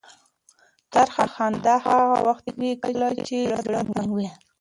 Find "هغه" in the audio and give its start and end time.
1.87-2.17